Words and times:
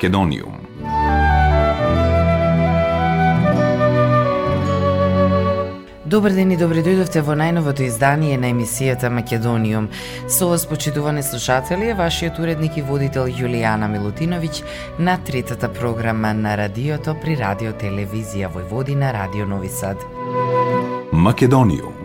Македониум. 0.00 0.52
Добар 6.04 6.32
ден 6.32 6.50
и 6.50 6.56
добре 6.56 6.80
дојдовте 6.80 7.20
во 7.20 7.36
најновото 7.36 7.84
издание 7.84 8.38
на 8.40 8.48
емисијата 8.48 9.10
Македониум. 9.12 9.90
Со 10.24 10.48
вас, 10.48 10.64
почитувани 10.66 11.22
слушатели, 11.22 11.90
е 11.92 11.94
вашиот 11.94 12.40
уредник 12.40 12.80
и 12.80 12.82
водител 12.82 13.28
Јулијана 13.28 13.92
Милутиновиќ 13.92 14.64
на 14.98 15.18
третата 15.20 15.68
програма 15.68 16.32
на 16.32 16.56
радиото 16.56 17.18
при 17.20 17.36
Радио 17.36 17.76
Телевизија 17.76 18.48
Војводина, 18.48 19.12
Радио 19.12 19.44
Нови 19.46 19.68
Сад. 19.68 20.00
Македониум 21.12 21.99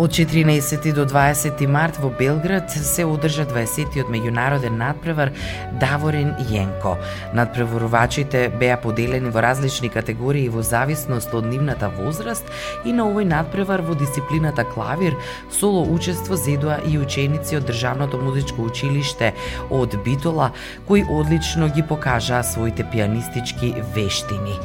Од 0.00 0.10
14 0.10 0.92
до 0.96 1.04
20 1.04 1.66
март 1.68 1.98
во 2.00 2.08
Белград 2.08 2.72
се 2.72 3.04
одржа 3.04 3.44
20-тиот 3.44 4.08
меѓународен 4.08 4.78
надпревар 4.80 5.28
Даворин 5.76 6.30
Јенко. 6.48 6.94
Надпреварувачите 7.36 8.46
беа 8.48 8.78
поделени 8.80 9.28
во 9.28 9.42
различни 9.44 9.90
категории 9.92 10.48
во 10.48 10.64
зависност 10.64 11.34
од 11.36 11.44
нивната 11.50 11.90
возраст 11.98 12.48
и 12.88 12.94
на 12.96 13.10
овој 13.10 13.28
надпревар 13.28 13.84
во 13.84 13.92
дисциплината 13.92 14.64
клавир 14.64 15.18
соло 15.52 15.84
учество 15.84 16.32
зедоа 16.32 16.78
и 16.88 16.96
ученици 16.96 17.60
од 17.60 17.68
Државното 17.68 18.22
музичко 18.24 18.70
училиште 18.72 19.34
од 19.68 19.98
Битола, 20.00 20.54
кои 20.88 21.04
одлично 21.04 21.68
ги 21.68 21.84
покажаа 21.84 22.40
своите 22.40 22.88
пианистички 22.88 23.74
вештини. 23.92 24.56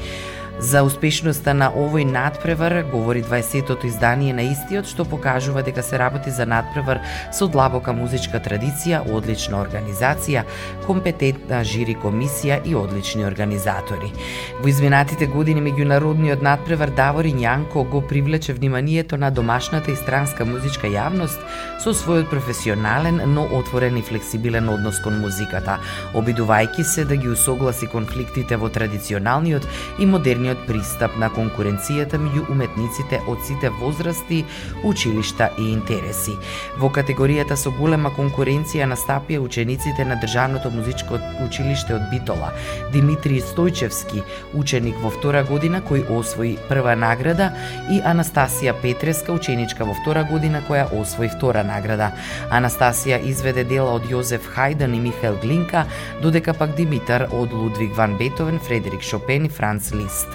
За 0.60 0.86
успешноста 0.88 1.52
на 1.54 1.68
овој 1.76 2.06
надпревар 2.08 2.86
говори 2.88 3.20
20-тото 3.24 3.90
издание 3.90 4.32
на 4.34 4.46
истиот 4.48 4.88
што 4.88 5.04
покажува 5.04 5.64
дека 5.68 5.84
се 5.84 6.00
работи 6.00 6.32
за 6.32 6.46
надпревар 6.48 7.02
со 7.36 7.50
длабока 7.52 7.92
музичка 7.92 8.40
традиција, 8.40 9.02
одлична 9.04 9.60
организација, 9.60 10.46
компетентна 10.88 11.60
жири 11.68 11.98
комисија 12.00 12.62
и 12.64 12.76
одлични 12.76 13.26
организатори. 13.28 14.14
Во 14.62 14.72
изминатите 14.72 15.28
години 15.28 15.60
меѓународниот 15.66 16.42
надпревар 16.42 16.94
Давори 16.96 17.34
Њанко 17.36 17.84
го 17.92 18.02
привлече 18.02 18.54
вниманието 18.54 19.18
на 19.18 19.32
домашната 19.32 19.92
и 19.92 20.00
странска 20.00 20.46
музичка 20.46 20.88
јавност 20.88 21.44
со 21.84 21.92
својот 21.92 22.32
професионален, 22.32 23.20
но 23.28 23.44
отворен 23.52 23.98
и 23.98 24.02
флексибилен 24.02 24.70
однос 24.70 25.04
кон 25.04 25.20
музиката, 25.20 25.82
обидувајќи 26.16 26.84
се 26.84 27.06
да 27.06 27.20
ги 27.20 27.28
усогласи 27.30 27.92
конфликтите 27.92 28.56
во 28.56 28.72
традиционалниот 28.72 29.68
и 30.00 30.06
модерниот 30.06 30.45
различниот 30.46 30.68
пристап 30.68 31.16
на 31.18 31.30
конкуренцијата 31.30 32.18
меѓу 32.20 32.50
уметниците 32.52 33.22
од 33.28 33.42
сите 33.46 33.70
возрасти, 33.70 34.46
училишта 34.84 35.50
и 35.58 35.72
интереси. 35.74 36.36
Во 36.78 36.90
категоријата 36.90 37.56
со 37.56 37.72
голема 37.72 38.12
конкуренција 38.12 38.86
настапија 38.86 39.40
учениците 39.40 40.06
на 40.06 40.16
Државното 40.16 40.70
музичко 40.70 41.20
училиште 41.46 41.96
од 41.96 42.10
Битола, 42.12 42.54
Димитрий 42.94 43.42
Стојчевски, 43.42 44.24
ученик 44.54 44.96
во 45.02 45.10
втора 45.10 45.44
година 45.44 45.82
кој 45.82 46.06
освои 46.10 46.58
прва 46.70 46.96
награда 46.96 47.52
и 47.90 48.02
Анастасија 48.02 48.76
Петреска, 48.82 49.34
ученичка 49.34 49.86
во 49.86 49.96
втора 50.02 50.24
година 50.24 50.62
која 50.68 50.88
освои 50.94 51.30
втора 51.30 51.64
награда. 51.64 52.12
Анастасија 52.52 53.22
изведе 53.24 53.64
дела 53.64 53.98
од 53.98 54.10
Јозеф 54.10 54.46
Хајдан 54.56 54.96
и 54.96 55.00
Михаел 55.00 55.38
Глинка, 55.42 55.86
додека 56.22 56.54
пак 56.54 56.76
Димитар 56.76 57.28
од 57.32 57.54
Лудвиг 57.54 57.96
ван 57.98 58.18
Бетовен, 58.18 58.60
Фредерик 58.60 59.02
Шопен 59.02 59.46
и 59.46 59.50
Франц 59.50 59.92
Лист. 59.94 60.35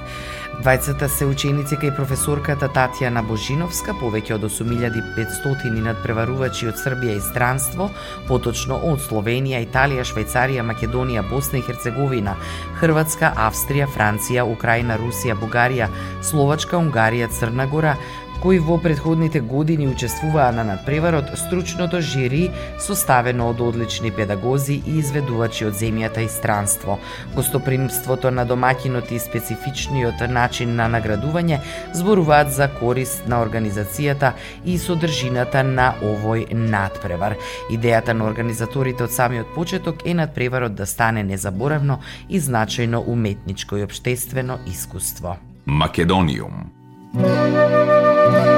Двајцата 0.61 1.07
се 1.09 1.25
ученици 1.25 1.79
кај 1.81 1.95
професорката 1.97 2.67
Татјана 2.75 3.23
Божиновска, 3.25 3.95
повеќе 3.97 4.35
од 4.35 4.43
8500 4.45 5.71
надпреварувачи 5.87 6.69
од 6.69 6.77
Србија 6.77 7.15
и 7.17 7.23
странство, 7.25 7.87
поточно 8.29 8.77
од 8.91 9.01
Словенија, 9.01 9.63
Италија, 9.65 10.05
Швајцарија, 10.11 10.67
Македонија, 10.69 11.25
Босна 11.31 11.63
и 11.63 11.65
Херцеговина, 11.65 12.35
Хрватска, 12.81 13.33
Австрија, 13.49 13.89
Франција, 13.95 14.45
Украина, 14.45 14.99
Русија, 15.01 15.39
Бугарија, 15.41 15.89
Словачка, 16.21 16.77
Унгарија, 16.77 17.31
Црна 17.33 17.67
Гора, 17.71 17.97
кои 18.43 18.59
во 18.59 18.79
предходните 18.79 19.41
години 19.41 19.89
учествуваа 19.89 20.53
на 20.53 20.65
надпреварот, 20.65 21.25
стручното 21.37 22.01
жири 22.01 22.51
составено 22.81 23.51
од 23.51 23.61
одлични 23.61 24.11
педагози 24.11 24.81
и 24.87 24.97
изведувачи 24.99 25.67
од 25.69 25.77
земјата 25.77 26.25
и 26.25 26.29
странство. 26.29 26.99
Гостопримството 27.35 28.31
на 28.31 28.45
домакинот 28.45 29.13
и 29.13 29.21
специфичниот 29.21 30.25
начин 30.31 30.75
на 30.77 30.89
наградување 30.89 31.61
зборуваат 31.93 32.53
за 32.53 32.71
корист 32.81 33.29
на 33.29 33.43
организацијата 33.45 34.33
и 34.65 34.79
содржината 34.79 35.63
на 35.63 35.93
овој 36.01 36.49
надпревар. 36.55 37.37
Идејата 37.71 38.17
на 38.17 38.25
организаторите 38.25 39.05
од 39.05 39.13
самиот 39.13 39.55
почеток 39.55 40.07
е 40.07 40.15
надпреварот 40.15 40.75
да 40.75 40.87
стане 40.87 41.23
незаборавно 41.23 42.01
и 42.29 42.41
значајно 42.41 43.05
уметничко 43.07 43.77
и 43.77 43.85
обштествено 43.85 44.59
искуство. 44.67 45.37
Македониум 45.67 46.80
Música 47.13 48.50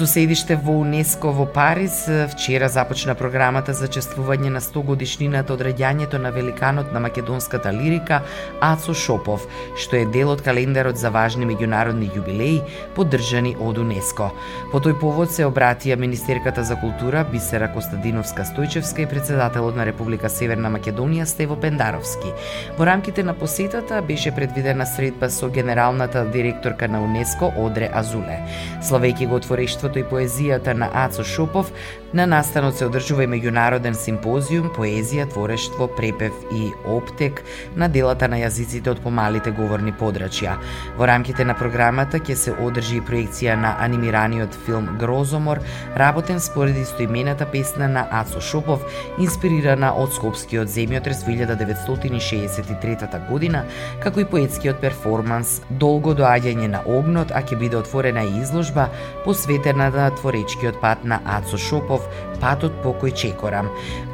Со 0.00 0.06
седиште 0.06 0.56
во 0.56 0.78
УНЕСКО 0.80 1.28
во 1.28 1.44
Париз, 1.44 2.08
вчера 2.32 2.68
започна 2.72 3.12
програмата 3.14 3.74
за 3.76 3.84
чествување 3.84 4.48
на 4.48 4.60
100 4.64 4.82
годишнината 4.88 5.52
од 5.52 5.60
раѓањето 5.60 6.16
на 6.16 6.30
великанот 6.32 6.94
на 6.94 7.02
македонската 7.04 7.68
лирика 7.68 8.22
Ацо 8.64 8.94
Шопов, 8.96 9.44
што 9.76 9.98
е 10.00 10.06
дел 10.08 10.30
од 10.32 10.40
календарот 10.40 10.96
за 10.96 11.10
важни 11.12 11.44
меѓународни 11.44 12.08
јубилеи 12.14 12.62
поддржани 12.96 13.52
од 13.60 13.76
УНЕСКО. 13.82 14.30
По 14.72 14.80
тој 14.80 14.96
повод 15.02 15.34
се 15.36 15.44
обратија 15.44 16.00
министерката 16.00 16.64
за 16.64 16.80
култура 16.80 17.26
Бисера 17.28 17.68
Костадиновска 17.68 18.48
Стојчевска 18.48 19.04
и 19.04 19.10
председателот 19.12 19.76
на 19.76 19.84
Република 19.84 20.32
Северна 20.32 20.72
Македонија 20.72 21.28
Стево 21.28 21.60
Пендаровски. 21.60 22.32
Во 22.78 22.88
рамките 22.88 23.20
на 23.22 23.36
посетата 23.36 24.00
беше 24.00 24.32
предвидена 24.32 24.86
средба 24.86 25.28
со 25.28 25.52
генералната 25.52 26.24
директорка 26.24 26.88
на 26.88 27.04
УНЕСКО 27.04 27.52
Одре 27.58 27.92
Азуле. 27.92 28.40
Славејќи 28.80 29.28
го 29.28 29.36
отворештво 29.36 29.89
творството 29.90 29.98
и 29.98 30.04
поезијата 30.04 30.74
на 30.74 30.88
Ацо 30.92 31.24
Шопов, 31.24 31.72
на 32.12 32.26
настанот 32.26 32.74
се 32.74 32.86
одржува 32.88 33.24
и 33.24 33.30
меѓународен 33.30 33.94
симпозиум 33.94 34.70
Поезија, 34.74 35.28
творештво, 35.30 35.86
препев 35.94 36.34
и 36.50 36.72
оптек 36.90 37.42
на 37.78 37.86
делата 37.88 38.26
на 38.28 38.40
јазиците 38.40 38.90
од 38.90 39.02
помалите 39.04 39.52
говорни 39.54 39.92
подрачја. 39.94 40.56
Во 40.98 41.06
рамките 41.06 41.44
на 41.46 41.54
програмата 41.54 42.18
ќе 42.18 42.34
се 42.34 42.54
одржи 42.54 42.98
и 42.98 43.04
проекција 43.06 43.54
на 43.54 43.76
анимираниот 43.84 44.58
филм 44.66 44.88
Грозомор, 44.98 45.60
работен 45.96 46.40
според 46.40 46.76
истоимената 46.76 47.46
песна 47.46 47.88
на 47.88 48.06
Ацо 48.10 48.40
Шопов, 48.40 48.82
инспирирана 49.18 49.92
од 49.94 50.10
Скопскиот 50.16 50.66
земјотрес 50.66 51.22
во 51.26 51.36
1963 51.36 53.28
година, 53.30 53.62
како 54.02 54.20
и 54.20 54.24
поетскиот 54.26 54.80
перформанс 54.82 55.60
Долго 55.70 56.14
доаѓање 56.18 56.66
на 56.74 56.82
огнот, 56.86 57.30
а 57.30 57.42
ќе 57.42 57.58
биде 57.58 57.78
отворена 57.78 58.26
и 58.26 58.42
изложба 58.42 58.88
посветена 59.24 59.90
на 59.94 60.10
творечкиот 60.10 60.80
пат 60.80 61.04
на 61.04 61.20
Ацо 61.24 61.58
Шопов, 61.58 61.99
Патот 62.40 62.72
покој 62.84 63.12
Чекора. 63.12 63.64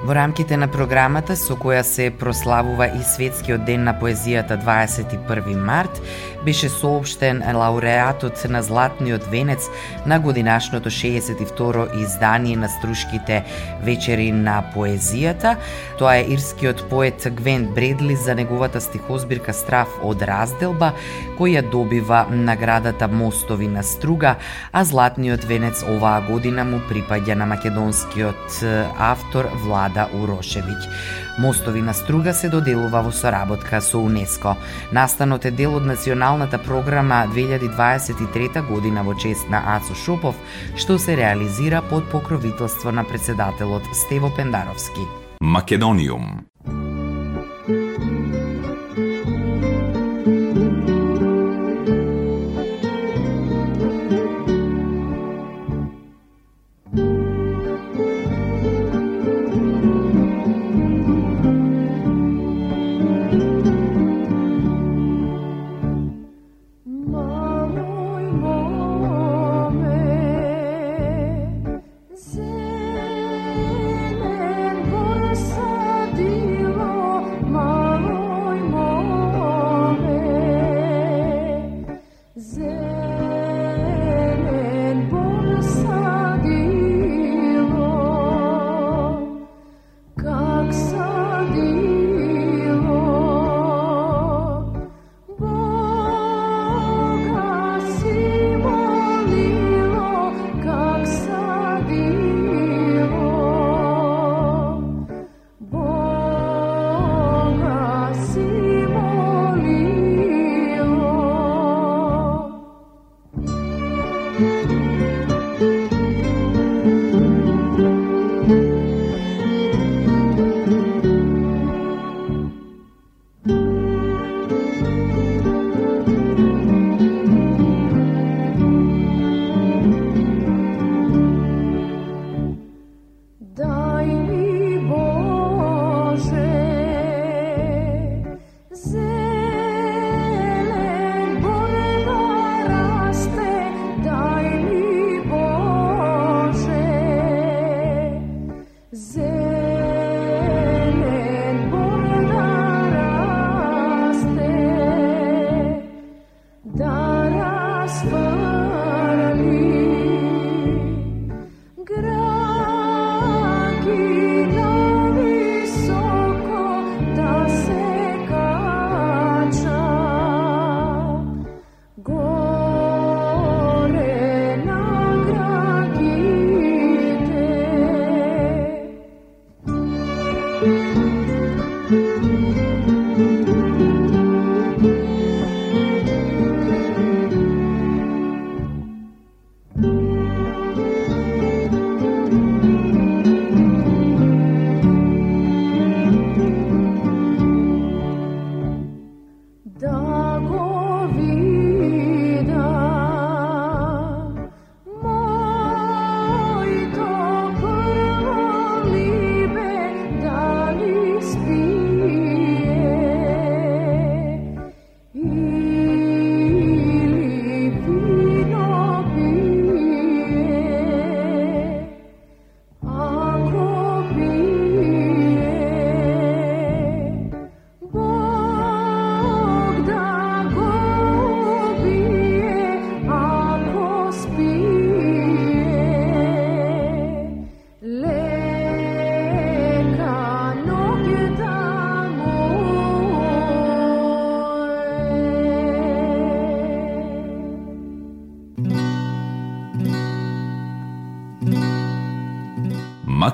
Во 0.04 0.14
рамките 0.14 0.56
на 0.56 0.68
програмата 0.68 1.36
со 1.36 1.54
која 1.54 1.82
се 1.86 2.10
прославува 2.10 2.88
и 2.88 3.02
Светскиот 3.02 3.64
ден 3.64 3.84
на 3.86 3.94
поезијата 4.00 4.58
21 4.58 5.54
март, 5.54 6.00
беше 6.46 6.68
соопштен 6.68 7.42
лауреатот 7.58 8.44
на 8.48 8.62
Златниот 8.62 9.24
венец 9.26 9.66
на 10.06 10.20
годинашното 10.20 10.90
62 10.90 12.02
издание 12.02 12.56
на 12.56 12.68
струшките 12.68 13.44
вечери 13.82 14.30
на 14.32 14.62
поезијата. 14.74 15.56
Тоа 15.98 16.16
е 16.16 16.26
ирскиот 16.30 16.86
поет 16.90 17.26
Гвен 17.34 17.66
Бредли 17.74 18.16
за 18.16 18.34
неговата 18.34 18.80
стихозбирка 18.80 19.52
Страф 19.52 19.90
од 20.06 20.22
разделба, 20.22 20.92
која 21.34 21.66
добива 21.66 22.26
наградата 22.30 23.08
Мостови 23.08 23.66
на 23.66 23.82
струга, 23.82 24.36
а 24.72 24.84
Златниот 24.84 25.44
венец 25.44 25.82
оваа 25.82 26.22
година 26.30 26.64
му 26.64 26.78
припаѓа 26.86 27.34
на 27.34 27.46
македонскиот 27.46 28.62
автор 28.98 29.50
Влада 29.66 30.06
Урошевиќ. 30.14 31.24
Мостови 31.38 31.82
на 31.82 31.92
струга 31.94 32.32
се 32.34 32.48
доделува 32.48 33.02
во 33.04 33.12
соработка 33.12 33.80
со 33.84 33.98
УНЕСКО. 34.00 34.54
Настанот 34.92 35.44
е 35.44 35.50
дел 35.50 35.74
од 35.76 35.84
национал 35.84 36.35
националната 36.36 36.58
програма 36.58 37.26
2023 37.32 38.68
година 38.68 39.02
во 39.04 39.14
чест 39.14 39.48
на 39.48 39.76
Ацо 39.76 39.94
Шопов, 39.94 40.34
што 40.76 40.98
се 40.98 41.16
реализира 41.16 41.82
под 41.82 42.10
покровителство 42.10 42.92
на 42.92 43.04
председателот 43.04 43.82
Стево 43.92 44.30
Пендаровски. 44.36 45.00
Македониум 45.40 46.44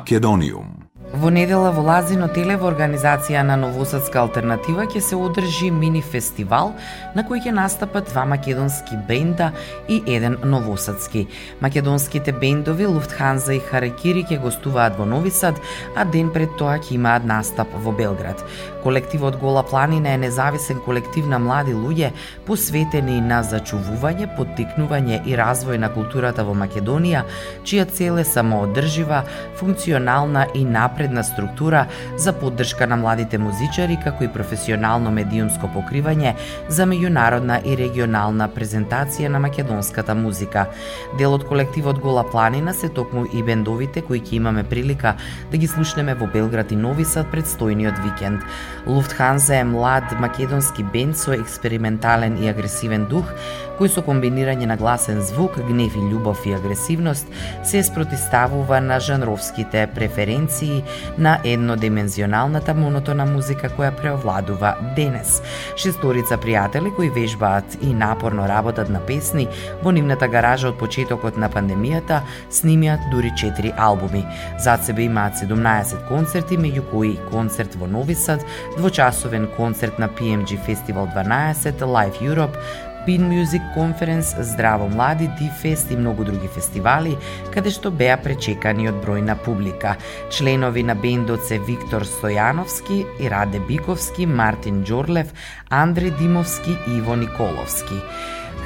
Македониум. 0.02 0.81
Во 1.22 1.30
недела 1.30 1.70
во 1.70 1.82
Лазино 1.86 2.26
Теле 2.34 2.56
во 2.58 2.66
организација 2.66 3.44
на 3.46 3.54
Новосадска 3.54 4.18
алтернатива 4.24 4.88
ќе 4.90 4.98
се 5.06 5.14
одржи 5.14 5.68
мини 5.70 6.00
фестивал 6.02 6.72
на 7.14 7.22
кој 7.22 7.44
ќе 7.44 7.52
настапат 7.54 8.08
два 8.10 8.24
македонски 8.26 8.98
бенда 9.06 9.52
и 9.86 10.00
еден 10.02 10.34
новосадски. 10.42 11.28
Македонските 11.62 12.34
бендови 12.34 12.88
Луфтханза 12.90 13.54
и 13.54 13.60
Харакири 13.62 14.24
ќе 14.26 14.40
гостуваат 14.42 14.98
во 14.98 15.06
Нови 15.06 15.30
Сад, 15.30 15.60
а 15.94 16.02
ден 16.02 16.32
пред 16.34 16.56
тоа 16.58 16.80
ќе 16.82 16.96
имаат 16.98 17.22
настап 17.22 17.70
во 17.70 17.94
Белград. 17.94 18.42
Колективот 18.82 19.38
Гола 19.38 19.62
планина 19.62 20.16
е 20.16 20.18
независен 20.18 20.82
колектив 20.82 21.30
на 21.30 21.38
млади 21.38 21.70
луѓе 21.70 22.10
посветени 22.50 23.20
на 23.20 23.44
зачувување, 23.46 24.26
поттикнување 24.34 25.22
и 25.22 25.38
развој 25.38 25.78
на 25.78 25.92
културата 25.94 26.42
во 26.42 26.58
Македонија, 26.58 27.22
чија 27.62 27.86
цел 27.86 28.18
е 28.18 28.26
самоодржива, 28.26 29.22
функционална 29.62 30.48
и 30.58 30.64
напредна 30.66 31.11
структура 31.20 31.86
за 32.16 32.32
поддршка 32.32 32.86
на 32.88 32.96
младите 32.96 33.38
музичари 33.38 33.98
како 34.00 34.24
и 34.24 34.32
професионално 34.32 35.12
медиумско 35.12 35.68
покривање 35.68 36.32
за 36.72 36.88
меѓународна 36.88 37.60
и 37.68 37.76
регионална 37.76 38.48
презентација 38.48 39.28
на 39.28 39.38
македонската 39.44 40.16
музика. 40.16 40.64
Дел 41.20 41.36
од 41.36 41.44
колективот 41.44 42.00
Гола 42.00 42.24
планина 42.24 42.72
се 42.72 42.88
токму 42.88 43.26
и 43.28 43.42
бендовите 43.44 44.00
кои 44.00 44.22
ќе 44.24 44.40
имаме 44.40 44.64
прилика 44.64 45.14
да 45.52 45.60
ги 45.60 45.68
слушнеме 45.68 46.14
во 46.14 46.26
Белград 46.32 46.72
и 46.72 46.80
Нови 46.80 47.04
Сад 47.04 47.28
предстојниот 47.28 48.00
викенд. 48.06 48.40
Луфтханза 48.86 49.60
е 49.60 49.68
млад 49.68 50.16
македонски 50.20 50.82
бенд 50.82 51.18
со 51.18 51.36
експериментален 51.36 52.40
и 52.40 52.48
агресивен 52.48 53.04
дух, 53.10 53.28
кој 53.82 53.90
со 53.90 54.02
комбинирање 54.06 54.66
на 54.70 54.76
гласен 54.78 55.20
звук, 55.26 55.58
гнев 55.68 55.96
и 55.98 56.02
љубов 56.06 56.46
и 56.46 56.54
агресивност 56.54 57.26
се 57.64 57.82
спротиставува 57.82 58.80
на 58.80 59.00
жанровските 59.00 59.88
преференции 59.94 60.84
на 61.18 61.38
еднодимензионалната 61.44 62.74
монотона 62.74 63.26
музика 63.26 63.70
која 63.78 63.90
преовладува 63.96 64.74
денес. 64.96 65.42
Шесторица 65.76 66.38
пријатели 66.38 66.94
кои 66.96 67.10
вежбаат 67.10 67.78
и 67.82 67.94
напорно 67.94 68.48
работат 68.48 68.90
на 68.90 69.00
песни 69.00 69.48
во 69.82 69.92
нивната 69.92 70.28
гаража 70.28 70.68
од 70.72 70.78
почетокот 70.78 71.36
на 71.36 71.50
пандемијата 71.50 72.22
снимиат 72.50 73.10
дури 73.10 73.32
4 73.36 73.74
албуми. 73.76 74.24
Зад 74.58 74.84
себе 74.84 75.02
имаат 75.02 75.34
17 75.40 76.08
концерти, 76.08 76.58
меѓу 76.58 76.82
кои 76.90 77.18
концерт 77.30 77.74
во 77.74 77.86
Нови 77.86 78.14
Сад, 78.14 78.44
двочасовен 78.76 79.48
концерт 79.56 79.98
на 79.98 80.08
PMG 80.08 80.58
Festival 80.66 81.08
12, 81.14 81.78
Live 81.80 82.20
Europe, 82.22 82.56
Pin 83.06 83.28
Music 83.28 83.62
Conference, 83.76 84.42
Здраво 84.42 84.88
млади, 84.88 85.30
Дифест 85.38 85.90
и 85.90 85.96
многу 85.96 86.24
други 86.24 86.48
фестивали, 86.48 87.16
каде 87.54 87.70
што 87.74 87.90
беа 87.90 88.18
пречекани 88.22 88.88
од 88.90 89.00
бројна 89.02 89.34
публика. 89.44 89.96
Членови 90.30 90.82
на 90.82 90.94
бендот 90.94 91.42
се 91.46 91.58
Виктор 91.58 92.06
Стојановски, 92.06 93.02
Раде 93.30 93.60
Биковски, 93.60 94.26
Мартин 94.26 94.84
Джорлев, 94.84 95.34
Андре 95.70 96.10
Димовски 96.10 96.76
и 96.88 96.96
Иво 96.98 97.16
Николовски. 97.16 97.98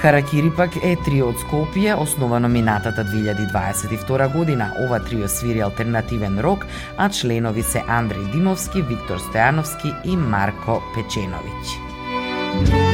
Харакири 0.00 0.50
пак 0.57 0.76
е 0.85 0.97
трио 1.05 1.31
од 1.33 1.40
Скопје, 1.40 1.95
основано 1.97 2.49
минатата 2.49 3.05
2022 3.05 4.33
година. 4.33 4.73
Ова 4.85 5.00
трио 5.00 5.28
свири 5.28 5.61
алтернативен 5.64 6.40
рок, 6.40 6.66
а 6.99 7.09
членови 7.09 7.62
се 7.62 7.81
Андреј 7.88 8.33
Димовски, 8.33 8.83
Виктор 8.83 9.19
Стојановски 9.19 9.95
и 10.05 10.16
Марко 10.16 10.83
Печеновиќ. 10.95 12.86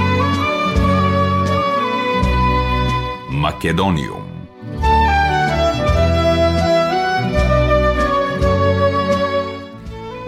Македонијум. 3.42 4.21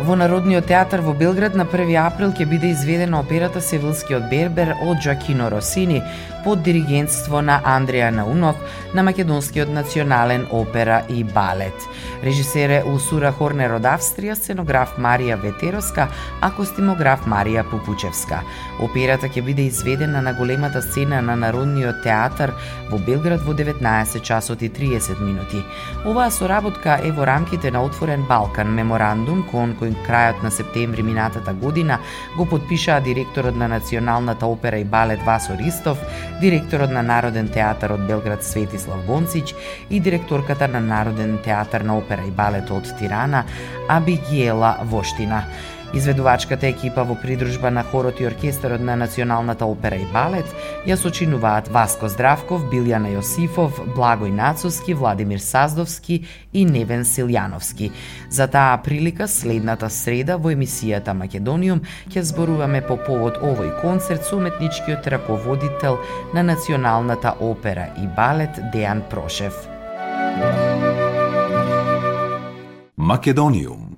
Во 0.05 0.17
Народниот 0.21 0.67
театар 0.69 1.01
во 1.01 1.15
Белград 1.17 1.55
на 1.57 1.65
1 1.65 1.95
април 1.97 2.33
ќе 2.37 2.45
биде 2.45 2.75
изведена 2.75 3.23
операта 3.23 3.61
Севилскиот 3.65 4.27
Бербер 4.29 4.75
од 4.85 4.99
Джакино 5.01 5.49
Росини 5.49 6.03
под 6.45 6.61
диригентство 6.63 7.41
на 7.41 7.57
Андреја 7.65 8.11
Наунов 8.13 8.57
на 8.93 9.03
Македонскиот 9.03 9.71
национален 9.73 10.45
опера 10.51 11.05
и 11.09 11.25
балет. 11.25 11.87
Режисер 12.23 12.71
е 12.71 12.83
Усура 12.85 13.31
Хорнер 13.33 13.73
од 13.79 13.89
Австрија, 13.89 14.37
сценограф 14.37 14.99
Марија 15.01 15.39
Ветероска, 15.41 16.11
а 16.41 16.51
костимограф 16.53 17.25
Марија 17.25 17.65
Пупучевска. 17.71 18.43
Операта 18.85 19.33
ќе 19.33 19.41
биде 19.41 19.65
изведена 19.71 20.21
на 20.21 20.35
големата 20.37 20.83
сцена 20.83 21.23
на 21.23 21.37
Народниот 21.37 22.05
театар 22.05 22.53
во 22.91 23.01
Белград 23.01 23.41
во 23.41 23.57
19 23.57 24.21
часот 24.21 24.61
и 24.61 24.69
30 24.69 25.17
минути. 25.25 25.65
Оваа 26.05 26.29
соработка 26.31 27.01
е 27.01 27.13
во 27.13 27.25
рамките 27.25 27.71
на 27.71 27.81
Отворен 27.89 28.29
Балкан 28.29 28.69
меморандум 28.75 29.47
кон 29.49 29.73
кој 29.81 29.94
крајот 30.07 30.43
на 30.43 30.51
септември 30.51 31.03
минатата 31.03 31.53
година 31.53 31.99
го 32.37 32.47
подпишаа 32.47 33.01
директорот 33.01 33.57
на 33.57 33.69
Националната 33.69 34.47
опера 34.47 34.79
и 34.79 34.85
балет 34.85 35.23
Васо 35.23 35.53
Ристов, 35.59 35.99
директорот 36.41 36.91
на 36.91 37.03
Народен 37.03 37.49
театар 37.49 37.91
од 37.91 38.07
Белград 38.07 38.45
Светислав 38.45 39.07
Гонцич 39.07 39.55
и 39.91 40.01
директорката 40.01 40.69
на 40.69 40.81
Народен 40.81 41.39
театар 41.45 41.81
на 41.81 41.99
опера 41.99 42.23
и 42.29 42.31
балет 42.31 42.71
од 42.71 42.91
Тирана 42.99 43.45
Абигиела 43.89 44.77
Воштина. 44.85 45.45
Изведувачката 45.95 46.67
екипа 46.67 47.05
во 47.07 47.15
придружба 47.15 47.71
на 47.71 47.83
хорот 47.87 48.21
и 48.21 48.27
оркестарот 48.27 48.81
на 48.81 48.97
Националната 48.97 49.65
опера 49.65 49.95
и 49.95 50.07
балет 50.13 50.51
ја 50.87 50.97
сочинуваат 50.99 51.69
Васко 51.71 52.09
Здравков, 52.09 52.65
Билјана 52.67 53.13
Јосифов, 53.15 53.79
Благој 53.95 54.35
Нацовски, 54.35 54.95
Владимир 54.95 55.39
Саздовски 55.39 56.27
и 56.53 56.65
Невен 56.65 57.07
Силјановски. 57.07 57.93
За 58.31 58.49
таа 58.51 58.83
прилика 58.83 59.29
следната 59.29 59.91
среда 59.91 60.37
во 60.37 60.51
емисијата 60.51 61.15
Македониум 61.15 61.87
ќе 62.11 62.27
зборуваме 62.27 62.83
по 62.83 62.99
повод 62.99 63.39
овој 63.39 63.81
концерт 63.81 64.27
со 64.27 64.37
уметничкиот 64.37 65.07
раководител 65.07 65.99
на 66.35 66.43
Националната 66.43 67.37
опера 67.41 67.93
и 68.03 68.11
балет 68.17 68.59
Дејан 68.75 69.07
Прошев. 69.11 69.55
Македониум 72.97 73.94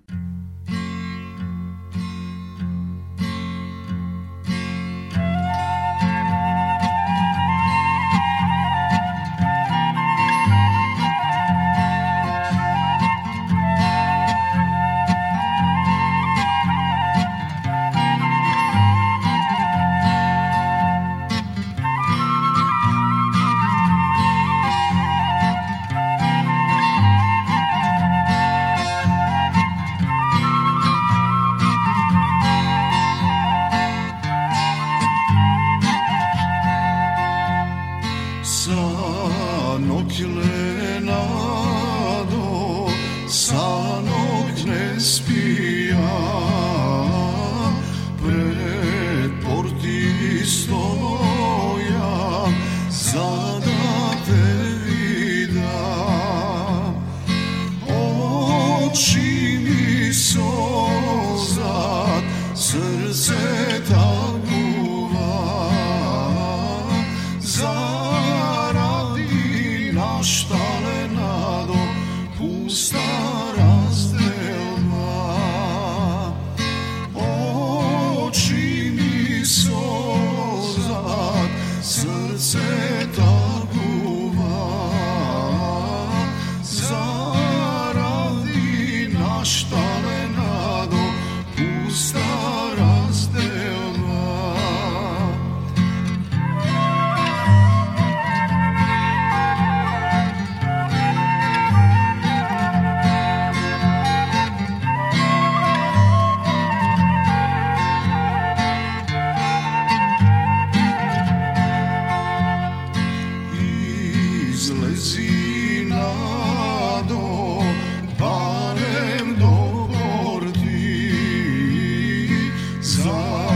song. 122.86 123.55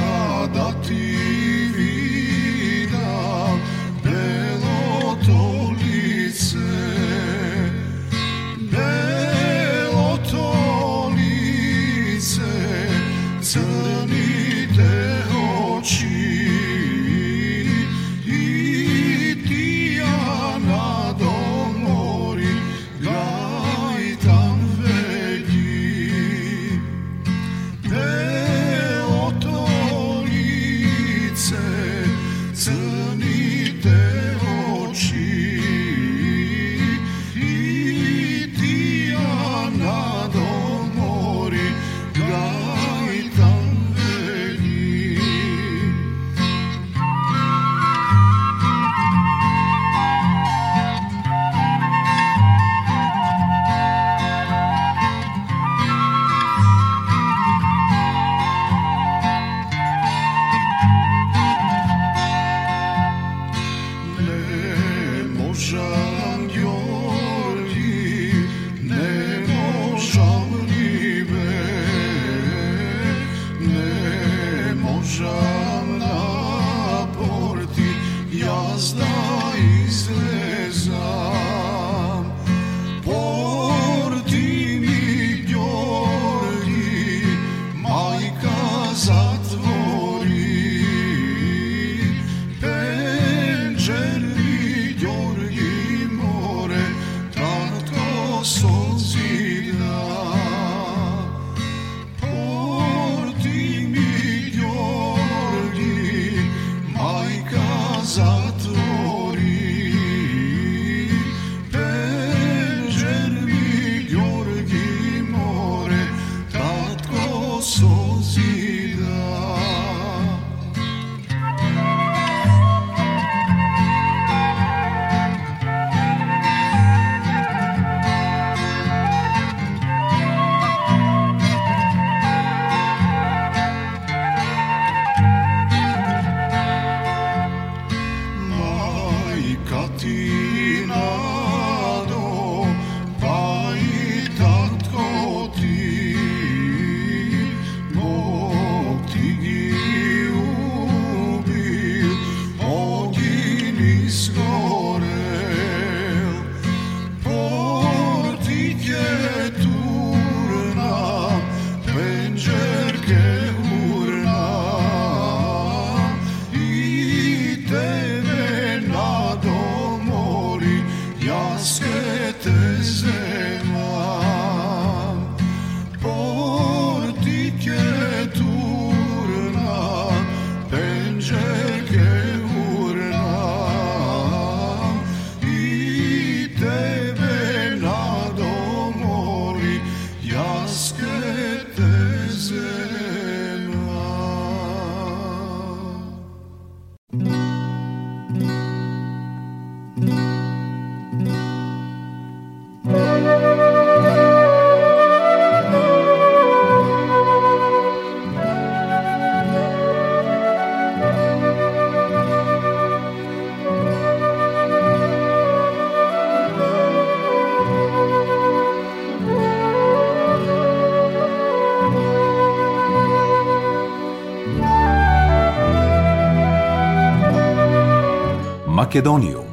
Македониум 228.90 229.49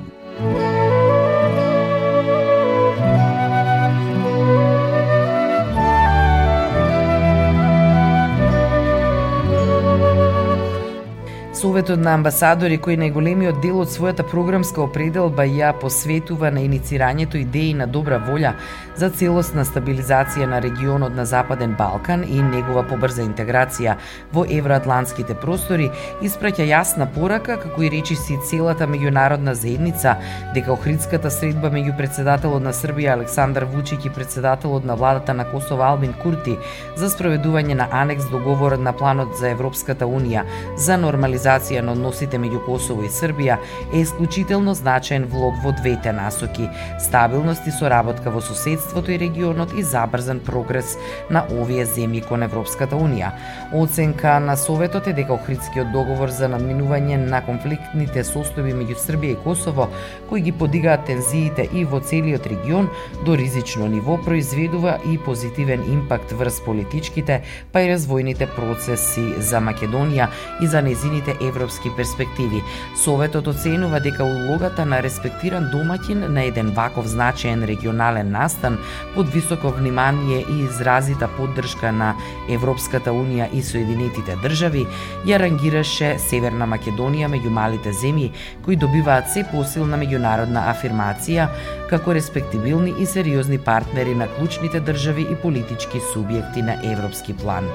Советот 11.77 11.99
на 12.01 12.15
амбасадори 12.17 12.79
кој 12.81 12.95
најголемиот 12.97 13.59
дел 13.61 13.83
од 13.83 13.91
својата 13.93 14.23
програмска 14.25 14.81
определба 14.81 15.43
ја 15.45 15.75
посветува 15.77 16.49
на 16.49 16.63
иницирањето 16.65 17.37
идеи 17.37 17.75
на 17.77 17.85
добра 17.85 18.17
волја 18.17 18.55
за 18.97 19.11
целосна 19.13 19.61
стабилизација 19.65 20.47
на 20.49 20.57
регионот 20.61 21.13
на 21.15 21.25
Западен 21.25 21.75
Балкан 21.77 22.23
и 22.23 22.41
негова 22.41 22.81
побрза 22.87 23.21
интеграција 23.21 23.93
во 24.33 24.45
евроатлантските 24.57 25.35
простори, 25.37 25.91
испраќа 26.25 26.65
јасна 26.65 27.05
порака 27.13 27.59
како 27.61 27.83
и 27.85 27.91
речиси 27.93 28.39
целата 28.49 28.87
меѓународна 28.89 29.53
заедница 29.53 30.15
дека 30.55 30.73
Охридската 30.73 31.29
средба 31.29 31.69
меѓу 31.69 31.93
председателот 31.97 32.63
на 32.63 32.73
Србија 32.73 33.13
Александар 33.19 33.67
Вучиќ 33.69 34.07
и 34.09 34.13
председателот 34.17 34.85
на 34.85 34.95
владата 34.95 35.33
на 35.33 35.45
Косово 35.51 35.85
Албин 35.91 36.17
Курти 36.23 36.57
за 36.95 37.11
спроведување 37.13 37.77
на 37.77 37.87
анекс 37.91 38.25
договорот 38.33 38.81
на 38.81 38.97
планот 38.97 39.37
за 39.37 39.53
Европската 39.53 40.09
унија 40.09 40.47
за 40.77 40.97
нормализација 40.97 41.76
нормализација 41.77 41.81
на 41.81 41.93
односите 41.93 42.37
меѓу 42.37 42.63
Косово 42.65 43.05
и 43.05 43.09
Србија 43.09 43.57
е 43.93 44.01
исклучително 44.01 44.73
значаен 44.73 45.25
влог 45.25 45.55
во 45.63 45.71
двете 45.71 46.11
насоки– 46.11 46.69
стабилност 46.99 47.67
и 47.67 47.71
соработка 47.71 48.31
во 48.31 48.41
соседството 48.41 49.11
и 49.11 49.19
регионот 49.19 49.73
и 49.73 49.83
забрзан 49.83 50.39
прогрес 50.39 50.97
на 51.29 51.45
овие 51.51 51.85
земји 51.85 52.25
кон 52.27 52.43
Европската 52.43 52.95
Унија. 52.95 53.31
Оценка 53.73 54.39
на 54.39 54.57
Советот 54.57 55.07
е 55.07 55.13
дека 55.13 55.33
Охридскиот 55.33 55.91
договор 55.91 56.29
за 56.29 56.47
надминување 56.49 57.17
на 57.17 57.41
конфликтните 57.41 58.23
состојби 58.23 58.73
меѓу 58.73 58.97
Србија 58.97 59.37
и 59.37 59.41
Косово, 59.43 59.89
кои 60.29 60.41
ги 60.41 60.51
подигаат 60.51 61.05
тензиите 61.05 61.69
и 61.73 61.85
во 61.85 61.99
целиот 61.99 62.47
регион 62.47 62.89
до 63.25 63.37
ризично 63.37 63.87
ниво, 63.87 64.17
произведува 64.17 64.97
и 65.05 65.17
позитивен 65.17 65.83
импакт 65.91 66.31
врз 66.31 66.61
политичките, 66.65 67.41
па 67.71 67.81
и 67.81 67.91
развојните 67.91 68.47
процеси 68.55 69.37
за 69.39 69.61
Македонија 69.61 70.29
и 70.61 70.67
за 70.67 70.81
незините 70.81 71.37
европски 71.57 71.89
перспективи. 71.97 72.63
Советот 73.03 73.47
оценува 73.47 73.99
дека 73.99 74.25
улогата 74.25 74.85
на 74.85 74.99
респектиран 75.01 75.69
домаќин 75.73 76.27
на 76.29 76.43
еден 76.45 76.69
ваков 76.77 77.07
значаен 77.09 77.63
регионален 77.65 78.29
настан 78.31 78.77
под 79.15 79.29
високо 79.33 79.71
внимание 79.73 80.43
и 80.49 80.59
изразита 80.65 81.29
поддршка 81.37 81.91
на 81.91 82.13
Европската 82.49 83.11
Унија 83.11 83.49
и 83.53 83.63
Соединетите 83.63 84.37
држави 84.43 84.85
ја 85.25 85.41
рангираше 85.41 86.13
Северна 86.21 86.69
Македонија 86.69 87.31
меѓу 87.33 87.49
малите 87.49 87.93
земји 87.93 88.31
кои 88.65 88.75
добиваат 88.75 89.33
се 89.33 89.45
посилна 89.51 89.97
меѓународна 89.97 90.67
афирмација 90.73 91.49
како 91.89 92.13
респектибилни 92.13 92.93
и 93.01 93.05
сериозни 93.05 93.57
партнери 93.57 94.15
на 94.15 94.29
клучните 94.37 94.79
држави 94.79 95.25
и 95.31 95.41
политички 95.41 96.03
субјекти 96.13 96.61
на 96.61 96.77
европски 96.93 97.33
план. 97.33 97.71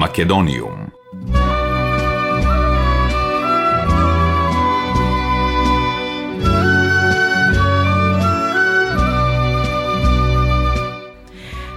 Македониум. 0.00 0.79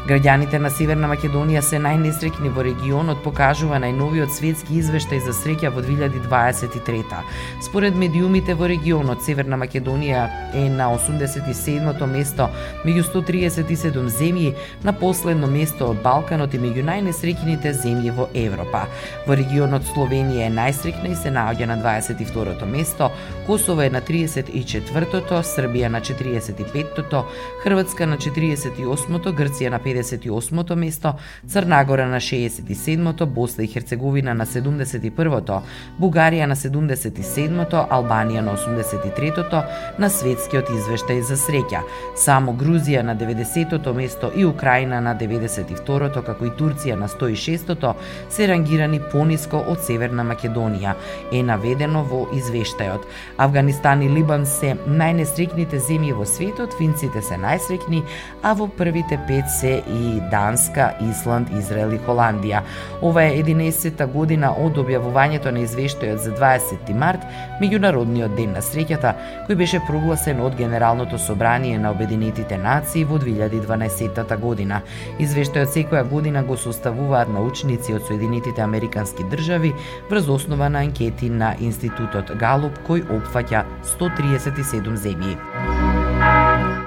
Граѓаните 0.04 0.60
на 0.60 0.68
Северна 0.68 1.08
Македонија 1.08 1.62
се 1.64 1.78
најнесреќни 1.80 2.50
во 2.52 2.66
регионот, 2.68 3.22
покажува 3.24 3.78
најновиот 3.80 4.34
светски 4.36 4.76
извештај 4.82 5.22
за 5.24 5.32
среќа 5.38 5.70
во 5.72 5.80
2023. 5.80 7.22
Според 7.64 7.96
медиумите 7.96 8.52
во 8.60 8.68
регионот, 8.68 9.24
Северна 9.24 9.56
Македонија 9.62 10.26
е 10.60 10.66
на 10.68 10.90
87-то 10.92 12.10
место 12.12 12.50
меѓу 12.84 13.06
137 13.14 14.10
земји, 14.18 14.52
на 14.84 14.92
последно 14.92 15.48
место 15.48 15.88
од 15.94 16.04
Балканот 16.04 16.52
и 16.52 16.60
меѓу 16.60 16.84
најнесреќните 16.90 17.72
земји 17.72 18.12
во 18.12 18.28
Европа. 18.34 18.84
Во 19.24 19.40
регионот 19.40 19.88
Словенија 19.94 20.50
е 20.50 20.52
најсреќна 20.52 21.14
и 21.14 21.16
се 21.16 21.32
наоѓа 21.32 21.70
на 21.72 21.80
22-то 21.80 22.68
место, 22.68 23.10
Косово 23.48 23.88
е 23.88 23.90
на 23.96 24.04
34-то, 24.04 25.40
Србија 25.48 25.88
на 25.88 26.04
45-то, 26.04 27.24
Хрватска 27.64 28.12
на 28.12 28.20
48-то, 28.20 29.32
Грција 29.32 29.72
на 29.72 29.80
58-то 29.94 30.76
место, 30.76 31.16
Црнагора 31.48 32.08
на 32.08 32.20
67-то, 32.20 33.26
Босна 33.26 33.64
и 33.64 33.68
Херцеговина 33.68 34.34
на 34.34 34.46
71-то, 34.46 35.62
Бугарија 36.00 36.46
на 36.46 36.56
77-то, 36.56 37.88
Албанија 37.90 38.42
на 38.42 38.56
83-то 38.58 39.64
на 40.00 40.10
светскиот 40.10 40.70
извештај 40.74 41.22
за 41.22 41.38
среќа. 41.38 41.84
Само 42.16 42.54
Грузија 42.54 43.04
на 43.04 43.16
90-то 43.16 43.94
место 43.94 44.32
и 44.36 44.46
Украина 44.46 45.02
на 45.02 45.16
92-то, 45.16 46.24
како 46.24 46.46
и 46.46 46.54
Турција 46.58 46.96
на 46.96 47.08
106-то 47.08 47.96
се 48.30 48.48
рангирани 48.48 49.00
пониско 49.12 49.58
од 49.58 49.84
Северна 49.86 50.24
Македонија, 50.24 50.96
е 51.32 51.44
наведено 51.44 52.04
во 52.04 52.26
извештајот. 52.34 53.06
Афганистан 53.38 54.02
и 54.02 54.10
Либан 54.10 54.46
се 54.46 54.76
најнесрекните 54.88 55.80
земји 55.80 56.14
во 56.18 56.26
светот, 56.26 56.74
финците 56.78 57.22
се 57.22 57.38
најсрекни, 57.38 58.04
а 58.42 58.54
во 58.58 58.68
првите 58.68 59.20
пет 59.28 59.50
се 59.52 59.83
и 59.88 60.22
Данска, 60.32 60.94
Исланд, 61.02 61.50
Израел 61.60 61.94
и 61.94 62.00
Холандија. 62.00 62.62
Ова 63.02 63.24
е 63.24 63.44
11-та 63.44 64.06
година 64.06 64.54
од 64.58 64.78
објавувањето 64.78 65.52
на 65.52 65.64
извештајот 65.64 66.24
за 66.24 66.32
20 66.36 66.94
март, 66.94 67.26
меѓународниот 67.62 68.36
ден 68.36 68.54
на 68.58 68.62
среќата, 68.62 69.14
кој 69.48 69.60
беше 69.60 69.82
прогласен 69.88 70.42
од 70.42 70.56
Генералното 70.56 71.18
собрание 71.18 71.78
на 71.80 71.92
Обединетите 71.92 72.58
нации 72.58 73.04
во 73.04 73.20
2012 73.20 74.38
година. 74.40 74.82
Извештајот 75.20 75.74
секоја 75.74 76.04
година 76.10 76.44
го 76.44 76.58
составуваат 76.58 77.30
научници 77.30 77.94
од 77.94 78.08
Соединетите 78.08 78.62
Американски 78.62 79.24
држави 79.32 79.74
врз 80.10 80.30
основа 80.30 80.70
на 80.70 80.80
анкети 80.80 81.30
на 81.30 81.56
Институтот 81.60 82.36
Галуп 82.40 82.80
кој 82.88 83.06
опфаќа 83.08 83.64
137 83.98 84.96
земји. 84.96 85.38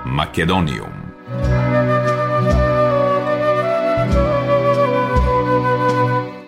Македониум 0.07 1.06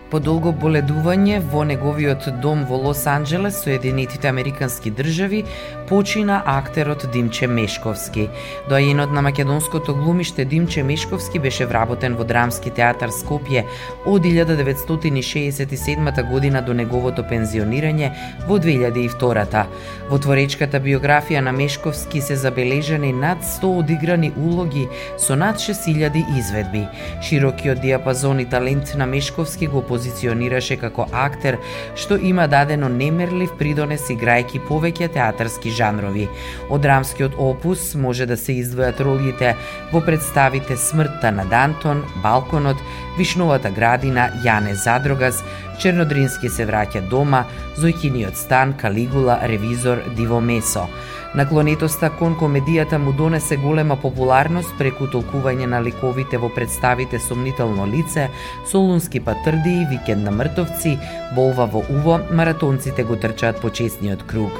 По 0.08 0.16
долго 0.24 0.54
боледување 0.56 1.36
во 1.52 1.66
неговиот 1.68 2.30
дом 2.40 2.62
во 2.64 2.78
Лос 2.80 3.02
Анджелес, 3.06 3.58
Соединетите 3.60 4.28
Американски 4.28 4.90
држави, 4.90 5.44
почина 5.88 6.42
актерот 6.46 7.06
Димче 7.12 7.46
Мешковски. 7.46 8.28
Доаенот 8.70 9.12
на 9.12 9.22
македонското 9.22 9.94
глумиште 9.94 10.44
Димче 10.44 10.82
Мешковски 10.82 11.38
беше 11.38 11.66
вработен 11.66 12.16
во 12.16 12.24
Драмски 12.24 12.70
театар 12.70 13.12
Скопје 13.12 13.64
од 14.06 14.24
1967 14.24 16.30
година 16.30 16.64
до 16.64 16.72
неговото 16.72 17.22
пензионирање 17.28 18.12
во 18.48 18.56
2002 18.56 19.66
Во 20.08 20.18
творечката 20.18 20.80
биографија 20.80 21.44
на 21.44 21.52
Мешковски 21.52 22.24
се 22.24 22.36
забележани 22.36 23.12
над 23.12 23.44
100 23.44 23.78
одиграни 23.84 24.32
улоги 24.36 24.88
со 25.18 25.36
над 25.36 25.60
6000 25.60 26.38
изведби. 26.38 26.86
Широкиот 27.22 27.80
диапазон 27.80 28.40
и 28.40 28.48
талент 28.48 28.94
на 28.96 29.06
Мешковски 29.06 29.66
го 29.66 29.82
позиционираше 29.98 30.78
како 30.78 31.06
актер 31.12 31.58
што 31.98 32.18
има 32.30 32.46
дадено 32.48 32.88
немерлив 32.92 33.52
придонес 33.58 34.06
играјќи 34.14 34.62
повеќе 34.68 35.10
театарски 35.16 35.74
жанрови. 35.74 36.28
Од 36.70 36.84
драмскиот 36.86 37.38
опус 37.38 37.94
може 37.98 38.26
да 38.30 38.36
се 38.36 38.54
издвојат 38.62 39.02
ролите 39.04 39.54
во 39.92 40.02
представите 40.04 40.76
Смртта 40.76 41.32
на 41.34 41.44
Дантон, 41.50 42.04
Балконот, 42.22 42.78
Вишновата 43.18 43.70
градина, 43.74 44.30
Јане 44.44 44.74
Задрогас, 44.78 45.42
Чернодрински 45.78 46.48
се 46.50 46.66
враќа 46.66 47.02
дома, 47.10 47.44
Зојкиниот 47.78 48.34
стан, 48.38 48.74
Калигула, 48.78 49.40
Ревизор, 49.42 50.02
Диво 50.16 50.40
Месо. 50.40 50.88
Наклонетоста 51.36 52.08
кон 52.16 52.32
комедијата 52.40 52.96
му 52.96 53.12
донесе 53.12 53.58
голема 53.60 53.98
популарност 54.00 54.70
преку 54.78 55.04
толкување 55.12 55.66
на 55.68 55.80
ликовите 55.84 56.38
во 56.40 56.48
представите 56.48 57.18
Сомнително 57.20 57.84
лице, 57.86 58.30
Солунски 58.70 59.20
патрди 59.20 59.74
и 59.82 59.86
викенд 59.90 60.24
на 60.24 60.30
мртовци, 60.30 60.96
болва 61.36 61.66
во 61.66 61.82
Уво, 61.92 62.18
маратонците 62.32 63.04
го 63.04 63.16
трчаат 63.16 63.60
почесниот 63.60 64.22
круг. 64.22 64.52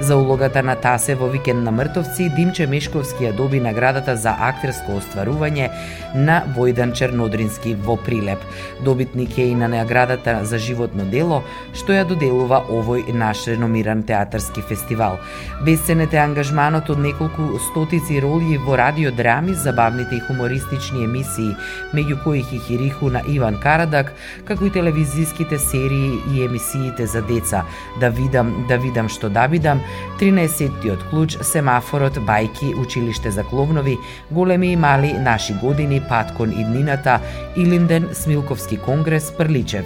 За 0.00 0.16
улогата 0.16 0.62
на 0.62 0.74
Тасе 0.74 1.14
во 1.14 1.28
викенд 1.30 1.62
на 1.62 1.70
мртовци, 1.70 2.26
Димче 2.34 2.66
Мешковски 2.66 3.28
ја 3.28 3.36
доби 3.36 3.62
наградата 3.62 4.16
за 4.16 4.34
актерско 4.34 4.98
остварување 4.98 5.70
на 6.14 6.42
Војдан 6.58 6.92
Чернодрински 6.92 7.76
во 7.86 7.96
Прилеп. 7.96 8.42
Добитник 8.82 9.38
е 9.38 9.46
и 9.46 9.54
на 9.54 9.68
наградата 9.68 10.40
за 10.42 10.58
животно 10.58 11.06
дело, 11.06 11.44
што 11.72 11.94
ја 11.94 12.02
доделува 12.04 12.64
овој 12.66 13.14
наш 13.14 13.46
реномиран 13.46 14.02
театарски 14.02 14.66
фестивал. 14.66 15.22
Бесценет 15.62 16.15
е 16.16 16.22
ангажманот 16.24 16.88
од 16.90 17.00
неколку 17.02 17.58
стотици 17.60 18.20
роли 18.24 18.56
во 18.58 18.76
радиодрами, 18.80 19.54
забавните 19.54 20.16
и 20.16 20.22
хумористични 20.24 21.04
емисии, 21.04 21.54
меѓу 21.92 22.16
кои 22.24 22.42
Хихириху 22.42 23.10
на 23.12 23.22
Иван 23.28 23.58
Карадак, 23.60 24.12
како 24.48 24.66
и 24.66 24.72
телевизиските 24.72 25.58
серии 25.58 26.18
и 26.32 26.44
емисиите 26.44 27.06
за 27.06 27.22
деца 27.22 27.64
Да 28.00 28.10
видам, 28.10 28.66
да 28.68 28.78
видам 28.78 29.08
што 29.08 29.28
да 29.28 29.46
видам, 29.46 29.80
13-тиот 30.20 31.10
клуч, 31.10 31.38
семафорот, 31.42 32.18
бајки, 32.18 32.72
училиште 32.80 33.30
за 33.30 33.44
кловнови, 33.44 33.98
големи 34.30 34.72
и 34.72 34.76
мали, 34.76 35.12
наши 35.12 35.54
години, 35.54 36.02
Паткон 36.08 36.52
и 36.52 36.64
днината, 36.64 37.20
Илинден, 37.56 38.08
Смилковски 38.12 38.76
конгрес, 38.76 39.32
Прличев. 39.38 39.84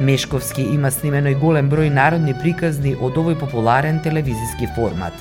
Мешковски 0.00 0.62
има 0.62 0.90
снимено 0.90 1.28
и 1.28 1.36
голем 1.36 1.68
број 1.68 1.92
народни 1.92 2.32
приказни 2.32 2.94
од 2.96 3.18
овој 3.20 3.36
популарен 3.36 4.00
телевизиски 4.00 4.68
формат. 4.76 5.12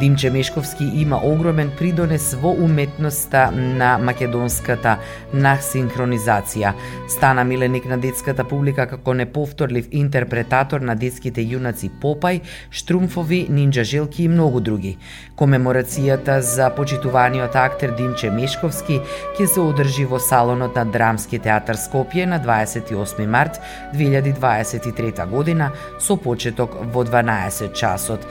Димче 0.00 0.30
Мешковски 0.30 0.84
има 0.94 1.20
огромен 1.24 1.70
придонес 1.78 2.34
во 2.34 2.52
уметноста 2.54 3.48
на 3.50 3.96
македонската 3.98 4.98
нахсинхронизација. 5.34 6.72
Стана 7.08 7.44
миленик 7.44 7.88
на 7.90 7.98
детската 7.98 8.44
публика 8.44 8.86
како 8.86 9.14
неповторлив 9.14 9.88
интерпретатор 9.90 10.80
на 10.80 10.94
детските 10.94 11.42
јунаци 11.42 11.90
Попај, 12.02 12.40
Штрумфови, 12.70 13.46
Нинджа 13.50 13.84
Желки 13.84 14.22
и 14.22 14.28
многу 14.28 14.60
други. 14.60 14.98
Комеморацијата 15.36 16.38
за 16.40 16.70
почитуваниот 16.70 17.56
актер 17.56 17.96
Димче 17.98 18.30
Мешковски 18.30 19.00
ќе 19.38 19.46
се 19.46 19.60
одржи 19.60 20.04
во 20.06 20.20
салонот 20.22 20.78
на 20.78 20.84
Драмски 20.86 21.42
театар 21.42 21.74
Скопје 21.74 22.26
на 22.26 22.38
28 22.38 23.26
март 23.26 23.58
2023 23.94 25.26
година 25.26 25.72
со 25.98 26.16
почеток 26.16 26.78
во 26.94 27.02
12 27.02 27.74
часот 27.74 28.26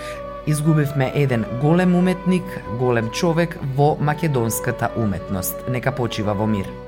изгубивме 0.48 1.12
еден 1.16 1.46
голем 1.62 1.96
уметник, 1.96 2.44
голем 2.80 3.10
човек 3.10 3.58
во 3.76 3.98
македонската 4.00 4.90
уметност. 4.98 5.56
Нека 5.70 5.96
почива 5.96 6.34
во 6.34 6.48
мир. 6.48 6.87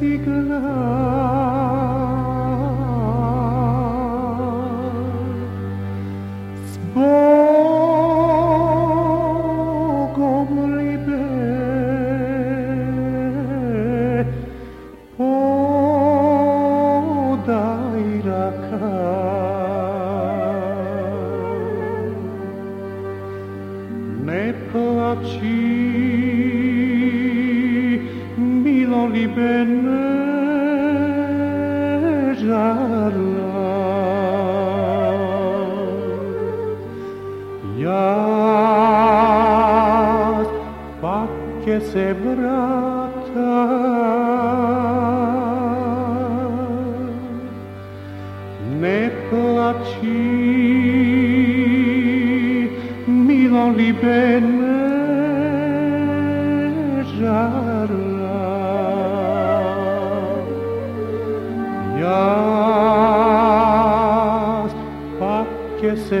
sigla 0.00 1.59
only 53.60 53.92
bene 53.92 54.78
jarrà. 57.18 58.46
Ias 62.00 63.12
pace 65.18 65.92
se. 66.06 66.20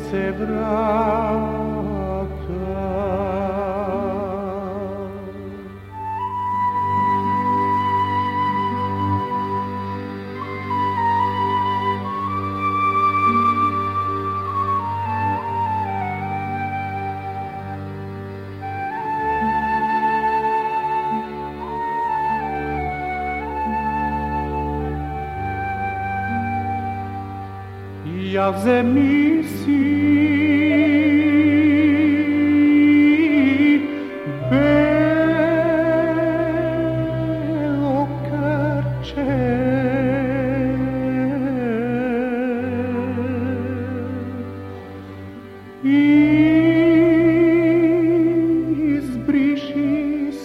kimse 0.00 0.38
bırakmaz. 0.38 1.60
Yaz 28.32 28.66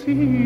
see. 0.06 0.45